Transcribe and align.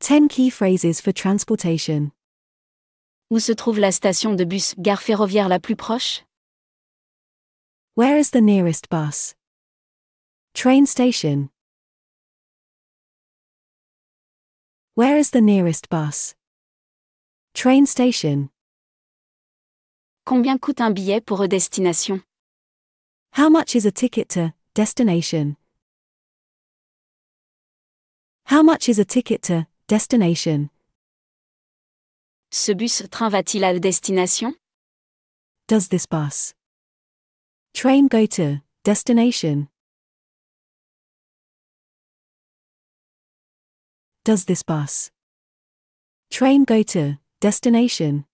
10 0.00 0.28
key 0.28 0.50
phrases 0.50 1.00
for 1.00 1.12
transportation. 1.12 2.12
Où 3.30 3.40
se 3.40 3.52
trouve 3.52 3.78
la 3.78 3.90
station 3.90 4.34
de 4.34 4.44
bus 4.44 4.74
gare 4.78 5.00
ferroviaire 5.00 5.48
la 5.48 5.58
plus 5.58 5.74
proche 5.74 6.22
Where 7.94 8.18
is 8.18 8.30
the 8.30 8.42
nearest 8.42 8.88
bus? 8.90 9.34
Train 10.54 10.86
station. 10.86 11.48
Where 14.94 15.16
is 15.16 15.30
the 15.30 15.40
nearest 15.40 15.88
bus? 15.88 16.34
Train 17.54 17.86
station. 17.86 18.50
Combien 20.26 20.58
coûte 20.58 20.80
un 20.80 20.90
billet 20.90 21.20
pour 21.20 21.42
une 21.42 21.48
destination 21.48 22.22
How 23.32 23.48
much 23.48 23.74
is 23.74 23.86
a 23.86 23.90
ticket 23.90 24.28
to 24.30 24.52
destination? 24.74 25.56
How 28.44 28.62
much 28.62 28.88
is 28.88 28.98
a 28.98 29.04
ticket 29.04 29.42
to 29.44 29.66
destination? 29.88 30.68
Ce 32.50 32.72
bus 32.72 33.04
train 33.10 33.28
va-t-il 33.28 33.62
à 33.62 33.78
destination 33.78 34.52
Does 35.68 35.88
this 35.88 36.06
bus 36.06 36.54
train 37.72 38.08
go 38.08 38.26
to 38.26 38.62
destination? 38.84 39.68
Does 44.24 44.46
this 44.46 44.64
bus 44.64 45.12
train 46.30 46.64
go 46.64 46.82
to 46.82 47.18
destination? 47.40 48.24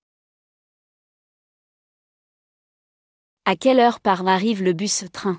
À 3.44 3.56
quelle 3.56 3.80
heure 3.80 4.00
part 4.00 4.26
arrive 4.26 4.62
le 4.62 4.72
bus 4.72 5.04
train 5.12 5.38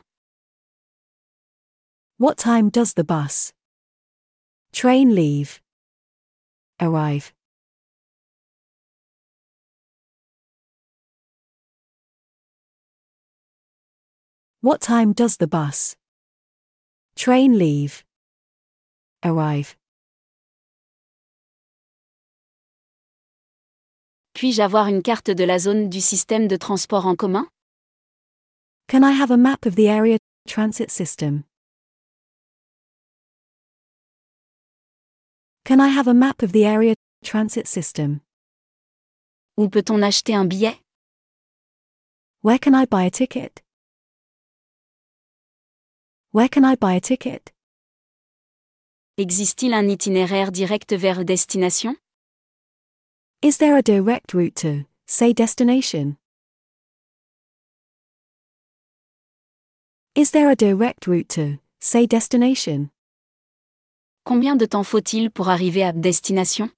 What 2.19 2.37
time 2.37 2.69
does 2.69 2.93
the 2.93 3.03
bus 3.03 3.51
train 4.71 5.15
leave? 5.15 5.62
Arrive. 6.83 7.31
What 14.59 14.81
time 14.81 15.13
does 15.13 15.37
the 15.37 15.47
bus 15.47 15.95
train 17.15 17.57
leave? 17.57 18.03
Arrive. 19.23 19.77
Puis-je 24.33 24.61
avoir 24.61 24.87
une 24.87 25.01
carte 25.01 25.31
de 25.31 25.45
la 25.45 25.59
zone 25.59 25.87
du 25.87 26.01
système 26.01 26.49
de 26.49 26.57
transport 26.57 27.05
en 27.05 27.15
commun 27.15 27.47
Can 28.89 29.05
I 29.05 29.13
have 29.13 29.31
a 29.31 29.37
map 29.37 29.65
of 29.65 29.75
the 29.75 29.87
area 29.87 30.17
transit 30.45 30.91
system? 30.91 31.45
Can 35.65 35.79
I 35.79 35.87
have 35.87 36.09
a 36.09 36.13
map 36.13 36.41
of 36.43 36.51
the 36.51 36.65
area 36.65 36.93
transit 37.23 37.67
system? 37.67 38.19
Où 39.57 39.69
peut-on 39.69 40.03
acheter 40.03 40.35
un 40.35 40.45
billet 40.45 40.77
Where 42.41 42.59
can 42.59 42.75
I 42.75 42.85
buy 42.85 43.03
a 43.03 43.09
ticket? 43.09 43.61
Where 46.31 46.49
can 46.49 46.65
I 46.65 46.75
buy 46.75 46.95
a 46.95 46.99
ticket? 46.99 47.53
Existe-t-il 49.17 49.73
un 49.73 49.87
itinéraire 49.87 50.51
direct 50.51 50.91
vers 50.91 51.23
destination 51.23 51.95
Is 53.41 53.57
there 53.57 53.77
a 53.77 53.81
direct 53.81 54.33
route 54.33 54.57
to, 54.57 54.85
say, 55.07 55.31
destination? 55.31 56.17
Is 60.13 60.31
there 60.31 60.49
a 60.49 60.55
direct 60.55 61.07
route 61.07 61.29
to, 61.29 61.59
say, 61.79 62.05
destination? 62.05 62.92
Combien 64.25 64.55
de 64.55 64.65
temps 64.65 64.85
faut-il 64.85 65.29
pour 65.29 65.49
arriver 65.49 65.83
à 65.83 65.91
destination? 65.91 66.69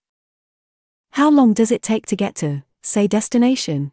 How 1.15 1.29
long 1.29 1.53
does 1.53 1.71
it 1.71 1.83
take 1.83 2.07
to 2.07 2.15
get 2.15 2.33
to, 2.37 2.63
say, 2.81 3.07
destination? 3.07 3.91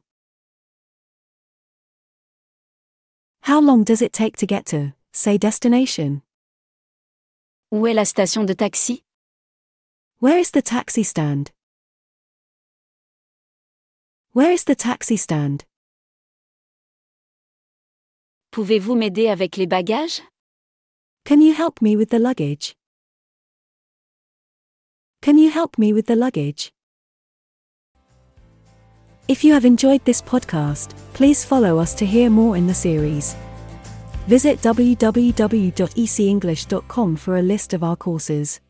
How 3.42 3.60
long 3.60 3.84
does 3.84 4.00
it 4.00 4.14
take 4.14 4.36
to 4.38 4.46
get 4.46 4.64
to, 4.66 4.94
say, 5.12 5.36
destination? 5.36 6.22
Où 7.70 7.86
est 7.86 7.94
la 7.94 8.06
station 8.06 8.44
de 8.44 8.54
taxi? 8.54 9.04
Where 10.20 10.38
is 10.38 10.52
the 10.52 10.62
taxi 10.62 11.02
stand? 11.02 11.52
Where 14.32 14.50
is 14.50 14.64
the 14.64 14.74
taxi 14.74 15.18
stand? 15.18 15.64
Pouvez-vous 18.50 18.94
m'aider 18.94 19.28
avec 19.28 19.58
les 19.58 19.66
bagages? 19.66 20.22
Can 21.26 21.42
you 21.42 21.52
help 21.52 21.82
me 21.82 21.96
with 21.96 22.08
the 22.08 22.18
luggage? 22.18 22.74
Can 25.22 25.38
you 25.38 25.48
help 25.50 25.78
me 25.78 25.92
with 25.92 26.06
the 26.06 26.16
luggage? 26.16 26.72
If 29.28 29.44
you 29.44 29.52
have 29.52 29.64
enjoyed 29.64 30.04
this 30.04 30.20
podcast, 30.20 30.96
please 31.14 31.44
follow 31.44 31.78
us 31.78 31.94
to 31.94 32.04
hear 32.04 32.28
more 32.28 32.56
in 32.56 32.66
the 32.66 32.74
series. 32.74 33.36
Visit 34.26 34.60
www.ecenglish.com 34.60 37.16
for 37.16 37.36
a 37.36 37.42
list 37.42 37.72
of 37.72 37.84
our 37.84 37.94
courses. 37.94 38.60